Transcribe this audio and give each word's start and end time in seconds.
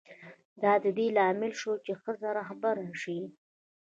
دا 0.63 0.73
د 0.83 0.85
دې 0.97 1.07
لامل 1.17 1.51
شو 1.61 1.73
چې 1.85 1.91
ښځه 2.01 2.27
رهبره 2.39 2.85
شي. 3.01 3.19